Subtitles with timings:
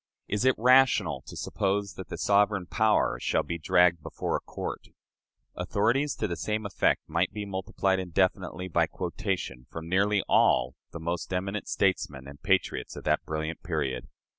[0.27, 4.87] Is it rational to suppose that the sovereign power shall be dragged before a court?"
[5.53, 10.99] Authorities to the same effect might be multiplied indefinitely by quotation from nearly all the
[10.99, 14.07] most eminent statesmen and patriots of that brilliant period.